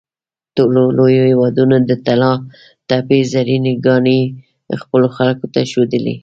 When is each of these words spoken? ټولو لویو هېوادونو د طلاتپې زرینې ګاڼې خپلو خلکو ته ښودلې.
ټولو 0.55 0.81
لویو 0.97 1.23
هېوادونو 1.31 1.75
د 1.89 1.91
طلاتپې 2.05 3.19
زرینې 3.33 3.73
ګاڼې 3.85 4.19
خپلو 4.81 5.07
خلکو 5.17 5.45
ته 5.53 5.59
ښودلې. 5.71 6.15